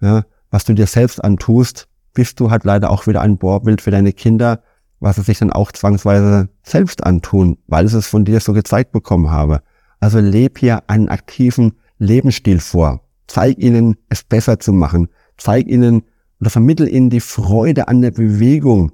ja, 0.00 0.24
was 0.50 0.64
du 0.64 0.74
dir 0.74 0.86
selbst 0.86 1.24
antust, 1.24 1.88
bist 2.12 2.40
du 2.40 2.50
halt 2.50 2.64
leider 2.64 2.90
auch 2.90 3.06
wieder 3.06 3.22
ein 3.22 3.38
Vorbild 3.38 3.80
für 3.80 3.90
deine 3.90 4.12
Kinder, 4.12 4.62
was 5.00 5.16
sie 5.16 5.22
sich 5.22 5.38
dann 5.38 5.52
auch 5.52 5.72
zwangsweise 5.72 6.48
selbst 6.62 7.04
antun, 7.04 7.58
weil 7.66 7.88
sie 7.88 7.98
es 7.98 8.06
von 8.06 8.24
dir 8.24 8.40
so 8.40 8.52
gezeigt 8.52 8.92
bekommen 8.92 9.30
habe. 9.30 9.62
Also 10.00 10.20
leb 10.20 10.58
hier 10.58 10.88
einen 10.88 11.08
aktiven 11.08 11.72
Lebensstil 11.98 12.60
vor. 12.60 13.02
Zeig 13.26 13.58
ihnen, 13.58 13.96
es 14.08 14.22
besser 14.22 14.58
zu 14.60 14.72
machen. 14.72 15.08
Zeig 15.36 15.66
ihnen 15.66 16.02
oder 16.40 16.50
vermittel 16.50 16.88
ihnen 16.88 17.10
die 17.10 17.20
Freude 17.20 17.88
an 17.88 18.02
der 18.02 18.10
Bewegung. 18.10 18.92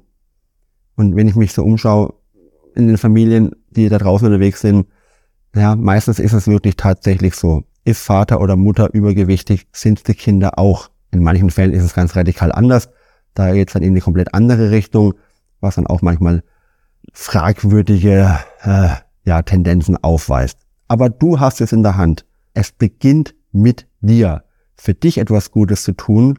Und 0.97 1.17
wenn 1.17 1.29
ich 1.29 1.35
mich 1.35 1.53
so 1.53 1.63
umschaue 1.65 2.15
in 2.75 2.89
den 2.89 2.99
Familien, 2.99 3.51
die 3.71 3.89
da 3.89 3.99
draußen 3.99 4.27
unterwegs 4.27 4.61
sind, 4.61 4.87
ja, 5.55 5.77
meistens 5.77 6.19
ist 6.19 6.33
es 6.33 6.47
wirklich 6.47 6.77
tatsächlich 6.77 7.35
so. 7.35 7.65
Ist 7.85 8.03
Vater 8.03 8.41
oder 8.41 8.57
Mutter 8.57 8.93
übergewichtig, 8.93 9.67
sind 9.73 10.07
die 10.07 10.15
Kinder 10.15 10.59
auch. 10.59 10.89
In 11.11 11.23
manchen 11.23 11.51
Fällen 11.51 11.73
ist 11.73 11.83
es 11.83 11.95
ganz 11.95 12.17
radikal 12.17 12.53
anders. 12.53 12.89
Da 13.35 13.53
geht 13.53 13.69
es 13.69 13.75
dann 13.75 13.83
in 13.83 13.95
die 13.95 14.01
komplett 14.01 14.35
andere 14.35 14.71
Richtung, 14.71 15.15
was 15.63 15.77
dann 15.77 15.87
auch 15.87 16.03
manchmal 16.03 16.43
fragwürdige 17.13 18.39
äh, 18.63 18.89
ja, 19.25 19.43
Tendenzen 19.43 19.97
aufweist. 20.03 20.59
Aber 20.89 21.09
du 21.09 21.41
hast 21.41 21.61
es 21.61 21.73
in 21.73 21.83
der 21.83 21.97
Hand. 21.97 22.27
Es 22.53 22.73
beginnt 22.73 23.35
mit 23.51 23.87
dir. 24.01 24.45
Für 24.77 24.95
dich 24.95 25.19
etwas 25.19 25.51
Gutes 25.51 25.85
zu 25.85 25.93
tun, 25.93 26.39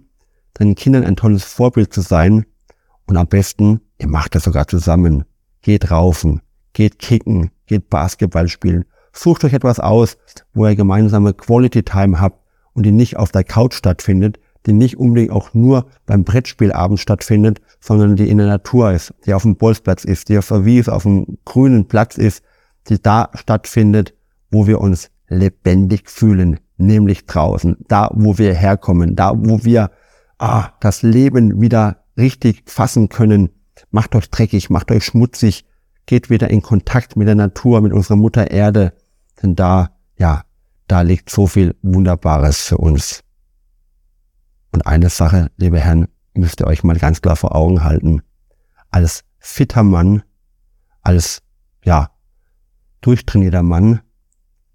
deinen 0.53 0.75
Kindern 0.75 1.03
ein 1.03 1.15
tolles 1.15 1.43
Vorbild 1.43 1.93
zu 1.93 2.01
sein 2.01 2.45
und 3.07 3.17
am 3.17 3.27
besten, 3.27 3.81
ihr 3.97 4.07
macht 4.07 4.35
das 4.35 4.43
sogar 4.43 4.67
zusammen. 4.67 5.25
Geht 5.61 5.89
raufen, 5.89 6.41
geht 6.73 6.99
kicken, 6.99 7.51
geht 7.65 7.89
Basketball 7.89 8.47
spielen 8.47 8.85
Sucht 9.15 9.45
euch 9.45 9.53
etwas 9.53 9.79
aus, 9.79 10.17
wo 10.53 10.65
ihr 10.67 10.75
gemeinsame 10.75 11.33
Quality 11.33 11.83
Time 11.83 12.19
habt 12.19 12.39
und 12.73 12.83
die 12.83 12.91
nicht 12.91 13.17
auf 13.17 13.31
der 13.31 13.43
Couch 13.43 13.75
stattfindet, 13.75 14.39
die 14.65 14.74
nicht 14.74 14.98
unbedingt 14.98 15.32
auch 15.32 15.53
nur 15.53 15.88
beim 16.05 16.24
Brettspielabend 16.24 17.00
stattfindet, 17.00 17.62
sondern 17.79 18.15
die 18.15 18.29
in 18.29 18.38
der 18.38 18.48
Natur 18.48 18.91
ist, 18.91 19.13
die 19.25 19.34
auf 19.34 19.43
dem 19.43 19.55
Bolzplatz 19.55 20.05
ist, 20.05 20.29
die 20.29 20.38
auf 20.38 20.48
der 20.48 20.65
Wiese, 20.65 20.93
auf 20.93 21.03
dem 21.03 21.38
grünen 21.46 21.88
Platz 21.88 22.17
ist, 22.17 22.43
die 22.89 23.01
da 23.01 23.29
stattfindet, 23.34 24.13
wo 24.51 24.67
wir 24.67 24.79
uns 24.79 25.10
lebendig 25.27 26.10
fühlen, 26.10 26.60
nämlich 26.77 27.25
draußen, 27.25 27.77
da 27.88 28.10
wo 28.13 28.38
wir 28.38 28.53
herkommen, 28.53 29.15
da 29.15 29.34
wo 29.36 29.63
wir 29.63 29.91
ah, 30.38 30.70
das 30.79 31.01
Leben 31.01 31.62
wieder 31.62 32.03
richtig 32.17 32.63
fassen 32.65 33.10
können. 33.10 33.50
Macht 33.91 34.15
euch 34.15 34.29
dreckig, 34.29 34.70
macht 34.70 34.91
euch 34.91 35.05
schmutzig, 35.05 35.65
geht 36.05 36.29
wieder 36.29 36.50
in 36.50 36.62
Kontakt 36.62 37.15
mit 37.15 37.27
der 37.27 37.36
Natur, 37.36 37.82
mit 37.82 37.93
unserer 37.93 38.17
Mutter 38.17 38.51
Erde, 38.51 38.93
denn 39.41 39.55
da, 39.55 39.91
ja, 40.17 40.43
da 40.88 41.01
liegt 41.01 41.29
so 41.29 41.48
viel 41.48 41.75
Wunderbares 41.82 42.62
für 42.62 42.77
uns. 42.77 43.22
Und 44.73 44.87
eine 44.87 45.09
Sache, 45.09 45.51
liebe 45.57 45.79
Herren, 45.79 46.07
müsst 46.33 46.59
ihr 46.59 46.67
euch 46.67 46.83
mal 46.83 46.97
ganz 46.97 47.21
klar 47.21 47.35
vor 47.35 47.55
Augen 47.55 47.83
halten. 47.83 48.23
Als 48.89 49.23
fitter 49.37 49.83
Mann, 49.83 50.23
als, 51.03 51.43
ja, 51.85 52.09
durchtrainierter 53.01 53.61
Mann, 53.61 54.01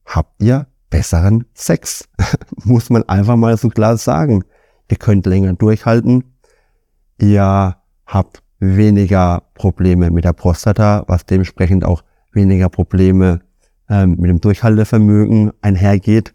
habt 0.07 0.41
ihr 0.41 0.69
besseren 0.89 1.47
Sex. 1.53 2.09
Muss 2.65 2.91
man 2.91 3.09
einfach 3.09 3.37
mal 3.37 3.57
so 3.57 3.69
klar 3.69 3.97
sagen. 3.97 4.45
Ihr 4.89 4.97
könnt 4.99 5.27
länger 5.27 5.55
durchhalten. 5.55 6.25
Ihr 7.19 7.77
habt 8.07 8.43
weniger 8.61 9.43
Probleme 9.55 10.11
mit 10.11 10.25
der 10.25 10.33
Prostata, 10.33 11.05
was 11.09 11.27
dementsprechend 11.27 11.85
auch 11.85 12.05
weniger 12.33 12.69
Probleme 12.69 13.41
ähm, 13.89 14.17
mit 14.19 14.31
dem 14.31 14.41
Durchhaltevermögen 14.41 15.53
einhergeht. 15.61 16.35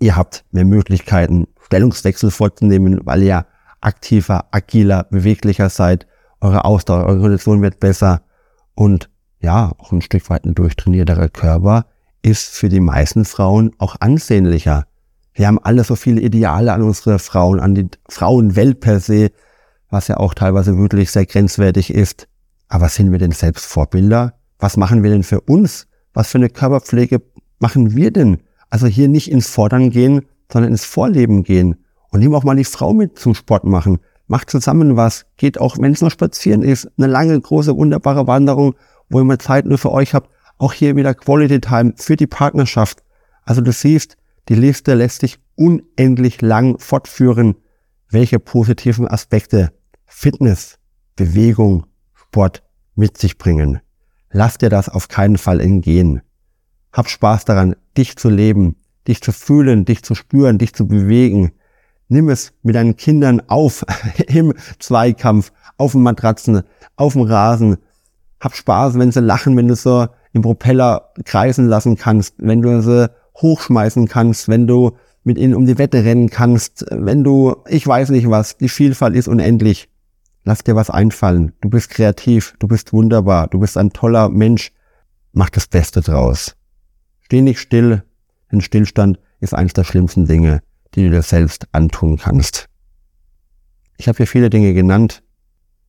Ihr 0.00 0.16
habt 0.16 0.44
mehr 0.52 0.64
Möglichkeiten, 0.64 1.47
Stellungswechsel 1.68 2.30
vorzunehmen, 2.30 3.00
weil 3.04 3.22
ihr 3.22 3.46
aktiver, 3.80 4.46
agiler, 4.50 5.04
beweglicher 5.04 5.70
seid. 5.70 6.06
Eure 6.40 6.64
Ausdauer, 6.64 7.06
eure 7.06 7.20
Kondition 7.20 7.62
wird 7.62 7.80
besser 7.80 8.22
und 8.74 9.10
ja, 9.40 9.72
auch 9.78 9.92
ein 9.92 10.02
Stück 10.02 10.28
weit 10.30 10.44
ein 10.44 10.54
durchtrainierterer 10.54 11.28
Körper 11.28 11.86
ist 12.22 12.50
für 12.50 12.68
die 12.68 12.80
meisten 12.80 13.24
Frauen 13.24 13.72
auch 13.78 13.96
ansehnlicher. 14.00 14.86
Wir 15.32 15.46
haben 15.46 15.60
alle 15.62 15.84
so 15.84 15.94
viele 15.94 16.20
Ideale 16.20 16.72
an 16.72 16.82
unsere 16.82 17.20
Frauen, 17.20 17.60
an 17.60 17.74
die 17.74 17.88
Frauenwelt 18.08 18.80
per 18.80 18.98
se, 18.98 19.30
was 19.90 20.08
ja 20.08 20.16
auch 20.16 20.34
teilweise 20.34 20.76
wirklich 20.76 21.12
sehr 21.12 21.26
grenzwertig 21.26 21.94
ist. 21.94 22.28
Aber 22.68 22.88
sind 22.88 23.12
wir 23.12 23.18
denn 23.18 23.30
selbst 23.30 23.66
Vorbilder? 23.66 24.34
Was 24.58 24.76
machen 24.76 25.02
wir 25.04 25.10
denn 25.10 25.22
für 25.22 25.40
uns? 25.40 25.88
was 26.18 26.32
für 26.32 26.38
eine 26.38 26.50
Körperpflege 26.50 27.22
machen 27.60 27.94
wir 27.94 28.10
denn? 28.10 28.38
Also 28.70 28.88
hier 28.88 29.06
nicht 29.06 29.30
ins 29.30 29.48
Fordern 29.48 29.90
gehen, 29.90 30.22
sondern 30.52 30.72
ins 30.72 30.84
Vorleben 30.84 31.44
gehen. 31.44 31.84
Und 32.10 32.20
nehmen 32.20 32.34
auch 32.34 32.44
mal 32.44 32.56
die 32.56 32.64
Frau 32.64 32.92
mit 32.92 33.18
zum 33.18 33.34
Sport 33.34 33.64
machen. 33.64 33.98
Macht 34.26 34.50
zusammen 34.50 34.96
was. 34.96 35.26
Geht 35.36 35.60
auch, 35.60 35.78
wenn 35.78 35.92
es 35.92 36.00
nur 36.00 36.10
spazieren 36.10 36.62
ist, 36.62 36.90
eine 36.96 37.06
lange, 37.06 37.38
große, 37.38 37.76
wunderbare 37.76 38.26
Wanderung, 38.26 38.74
wo 39.08 39.20
ihr 39.20 39.24
mal 39.24 39.38
Zeit 39.38 39.66
nur 39.66 39.78
für 39.78 39.92
euch 39.92 40.14
habt. 40.14 40.30
Auch 40.58 40.72
hier 40.72 40.96
wieder 40.96 41.14
Quality 41.14 41.60
Time 41.60 41.94
für 41.96 42.16
die 42.16 42.26
Partnerschaft. 42.26 43.02
Also 43.44 43.60
du 43.60 43.72
siehst, 43.72 44.16
die 44.48 44.54
Liste 44.54 44.94
lässt 44.94 45.20
sich 45.20 45.38
unendlich 45.54 46.40
lang 46.40 46.78
fortführen, 46.78 47.56
welche 48.10 48.38
positiven 48.38 49.06
Aspekte 49.06 49.72
Fitness, 50.06 50.78
Bewegung, 51.16 51.86
Sport 52.14 52.62
mit 52.94 53.18
sich 53.18 53.38
bringen. 53.38 53.80
Lass 54.30 54.58
dir 54.58 54.68
das 54.68 54.88
auf 54.88 55.08
keinen 55.08 55.38
Fall 55.38 55.60
entgehen. 55.60 56.22
Hab 56.92 57.08
Spaß 57.08 57.44
daran, 57.44 57.76
dich 57.96 58.16
zu 58.16 58.28
leben, 58.28 58.76
dich 59.08 59.22
zu 59.22 59.32
fühlen, 59.32 59.84
dich 59.84 60.02
zu 60.02 60.14
spüren, 60.14 60.58
dich 60.58 60.74
zu 60.74 60.86
bewegen. 60.86 61.52
Nimm 62.08 62.28
es 62.28 62.52
mit 62.62 62.74
deinen 62.74 62.96
Kindern 62.96 63.42
auf 63.48 63.84
im 64.28 64.54
Zweikampf, 64.78 65.52
auf 65.76 65.92
dem 65.92 66.02
Matratzen, 66.02 66.62
auf 66.96 67.14
dem 67.14 67.22
Rasen. 67.22 67.78
Hab 68.40 68.54
Spaß, 68.54 68.98
wenn 68.98 69.10
sie 69.10 69.20
lachen, 69.20 69.56
wenn 69.56 69.68
du 69.68 69.74
so 69.74 70.06
im 70.32 70.42
Propeller 70.42 71.10
kreisen 71.24 71.66
lassen 71.66 71.96
kannst, 71.96 72.34
wenn 72.38 72.62
du 72.62 72.80
sie 72.82 73.10
hochschmeißen 73.38 74.06
kannst, 74.06 74.48
wenn 74.48 74.66
du 74.66 74.92
mit 75.24 75.38
ihnen 75.38 75.54
um 75.54 75.66
die 75.66 75.78
Wette 75.78 76.04
rennen 76.04 76.30
kannst, 76.30 76.86
wenn 76.90 77.24
du, 77.24 77.56
ich 77.68 77.86
weiß 77.86 78.10
nicht 78.10 78.30
was, 78.30 78.56
die 78.56 78.68
Vielfalt 78.68 79.14
ist 79.14 79.28
unendlich. 79.28 79.88
Lass 80.44 80.64
dir 80.64 80.76
was 80.76 80.88
einfallen. 80.88 81.52
Du 81.60 81.68
bist 81.68 81.90
kreativ, 81.90 82.54
du 82.58 82.68
bist 82.68 82.92
wunderbar, 82.92 83.48
du 83.48 83.58
bist 83.58 83.76
ein 83.76 83.90
toller 83.90 84.28
Mensch. 84.28 84.72
Mach 85.32 85.50
das 85.50 85.66
Beste 85.66 86.00
draus. 86.00 86.56
Steh 87.20 87.42
nicht 87.42 87.60
still, 87.60 88.02
denn 88.50 88.60
Stillstand 88.60 89.18
ist 89.40 89.54
eines 89.54 89.72
der 89.72 89.84
schlimmsten 89.84 90.26
Dinge, 90.26 90.60
die 90.94 91.04
du 91.04 91.10
dir 91.10 91.22
selbst 91.22 91.66
antun 91.72 92.16
kannst. 92.16 92.66
Ich 93.96 94.08
habe 94.08 94.16
hier 94.16 94.26
viele 94.26 94.50
Dinge 94.50 94.74
genannt. 94.74 95.22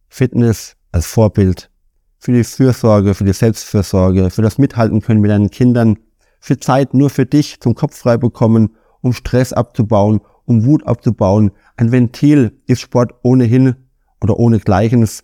Fitness 0.09 0.75
als 0.91 1.05
Vorbild, 1.05 1.69
für 2.17 2.31
die 2.31 2.43
Fürsorge, 2.43 3.13
für 3.13 3.23
die 3.23 3.33
Selbstfürsorge, 3.33 4.29
für 4.29 4.41
das 4.41 4.57
Mithalten 4.57 5.01
können 5.01 5.21
mit 5.21 5.31
deinen 5.31 5.51
Kindern, 5.51 5.97
für 6.39 6.59
Zeit 6.59 6.93
nur 6.93 7.09
für 7.09 7.25
dich 7.25 7.59
zum 7.59 7.75
Kopf 7.75 7.95
frei 7.95 8.17
bekommen, 8.17 8.75
um 9.01 9.13
Stress 9.13 9.53
abzubauen, 9.53 10.21
um 10.45 10.65
Wut 10.65 10.85
abzubauen. 10.85 11.51
Ein 11.77 11.91
Ventil 11.91 12.59
ist 12.65 12.81
Sport 12.81 13.13
ohnehin 13.23 13.75
oder 14.21 14.37
ohne 14.37 14.59
Gleichens. 14.59 15.23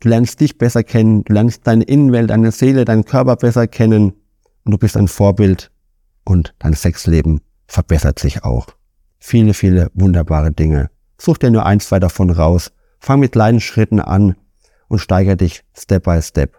Du 0.00 0.08
lernst 0.08 0.40
dich 0.40 0.58
besser 0.58 0.82
kennen, 0.82 1.24
du 1.24 1.32
lernst 1.32 1.66
deine 1.66 1.84
Innenwelt, 1.84 2.30
deine 2.30 2.50
Seele, 2.50 2.84
deinen 2.84 3.04
Körper 3.04 3.36
besser 3.36 3.66
kennen 3.66 4.14
und 4.64 4.72
du 4.72 4.78
bist 4.78 4.96
ein 4.96 5.08
Vorbild 5.08 5.70
und 6.24 6.54
dein 6.58 6.74
Sexleben 6.74 7.40
verbessert 7.66 8.18
sich 8.18 8.44
auch. 8.44 8.68
Viele, 9.18 9.54
viele 9.54 9.90
wunderbare 9.94 10.52
Dinge. 10.52 10.90
Such 11.18 11.38
dir 11.38 11.50
nur 11.50 11.66
eins, 11.66 11.88
zwei 11.88 12.00
davon 12.00 12.30
raus. 12.30 12.72
Fang 12.98 13.20
mit 13.20 13.32
kleinen 13.32 13.60
Schritten 13.60 14.00
an 14.00 14.36
und 14.88 14.98
steigere 14.98 15.36
dich 15.36 15.64
Step 15.76 16.04
by 16.04 16.20
Step. 16.22 16.56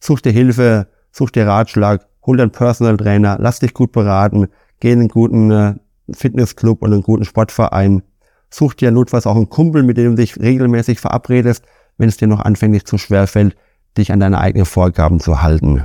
Such 0.00 0.20
dir 0.20 0.32
Hilfe, 0.32 0.88
such 1.12 1.30
dir 1.30 1.46
Ratschlag, 1.46 2.06
hol 2.24 2.36
dir 2.36 2.44
einen 2.44 2.52
Personal 2.52 2.96
Trainer, 2.96 3.36
lass 3.40 3.60
dich 3.60 3.74
gut 3.74 3.92
beraten, 3.92 4.48
geh 4.80 4.92
in 4.92 5.00
einen 5.00 5.08
guten 5.08 5.50
äh, 5.50 5.74
Fitnessclub 6.10 6.82
und 6.82 6.92
einen 6.92 7.02
guten 7.02 7.24
Sportverein. 7.24 8.02
Such 8.50 8.74
dir 8.74 8.90
notfalls 8.90 9.26
auch 9.26 9.36
einen 9.36 9.48
Kumpel, 9.48 9.82
mit 9.82 9.96
dem 9.96 10.16
du 10.16 10.22
dich 10.22 10.38
regelmäßig 10.38 10.98
verabredest, 10.98 11.64
wenn 11.98 12.08
es 12.08 12.16
dir 12.16 12.28
noch 12.28 12.40
anfänglich 12.40 12.86
zu 12.86 12.98
schwer 12.98 13.26
fällt, 13.26 13.56
dich 13.96 14.12
an 14.12 14.20
deine 14.20 14.38
eigenen 14.38 14.66
Vorgaben 14.66 15.20
zu 15.20 15.42
halten. 15.42 15.84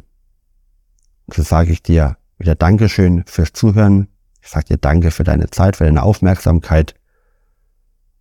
so 1.32 1.44
sage 1.44 1.72
ich 1.72 1.84
dir 1.84 2.18
wieder 2.38 2.56
Dankeschön 2.56 3.24
fürs 3.26 3.54
Zuhören. 3.54 4.08
Ich 4.42 4.50
sage 4.50 4.66
dir 4.66 4.78
Danke 4.78 5.12
für 5.12 5.24
deine 5.24 5.50
Zeit, 5.50 5.76
für 5.76 5.86
deine 5.86 6.04
Aufmerksamkeit 6.04 6.96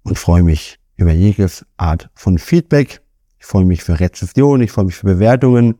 und 0.04 0.18
freue 0.18 0.42
mich 0.42 0.78
über 0.96 1.12
jedes 1.12 1.66
Art 1.76 2.10
von 2.14 2.38
Feedback. 2.38 3.02
Ich 3.38 3.46
freue 3.46 3.64
mich 3.64 3.82
für 3.82 4.00
Rezession, 4.00 4.62
ich 4.62 4.72
freue 4.72 4.86
mich 4.86 4.96
für 4.96 5.06
Bewertungen, 5.06 5.74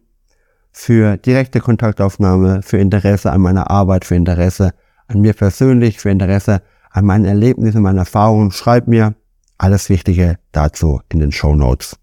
für 0.72 1.16
direkte 1.16 1.60
Kontaktaufnahme, 1.60 2.62
für 2.62 2.78
Interesse 2.78 3.32
an 3.32 3.40
meiner 3.40 3.70
Arbeit, 3.70 4.04
für 4.04 4.16
Interesse 4.16 4.74
an 5.06 5.20
mir 5.20 5.32
persönlich, 5.32 5.98
für 5.98 6.10
Interesse 6.10 6.62
an 6.90 7.04
meinen 7.04 7.24
Erlebnissen, 7.24 7.82
meinen 7.82 7.98
Erfahrungen. 7.98 8.50
Schreib 8.50 8.88
mir 8.88 9.14
alles 9.56 9.88
Wichtige 9.88 10.38
dazu 10.52 11.00
in 11.10 11.20
den 11.20 11.32
Show 11.32 11.54
Notes. 11.54 11.96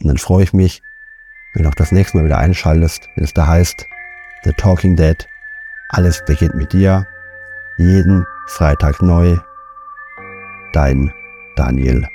Und 0.00 0.08
dann 0.08 0.18
freue 0.18 0.44
ich 0.44 0.52
mich, 0.52 0.80
wenn 1.54 1.64
du 1.64 1.68
auch 1.68 1.74
das 1.74 1.92
nächste 1.92 2.16
Mal 2.16 2.24
wieder 2.24 2.38
einschaltest, 2.38 3.08
wenn 3.16 3.24
es 3.24 3.34
da 3.34 3.46
heißt 3.46 3.86
The 4.44 4.52
Talking 4.56 4.96
Dead. 4.96 5.28
Alles 5.92 6.24
beginnt 6.24 6.54
mit 6.54 6.72
dir. 6.72 7.06
Jeden 7.76 8.26
Freitag 8.46 9.02
neu. 9.02 9.36
Dein 10.72 11.12
Daniel. 11.54 12.08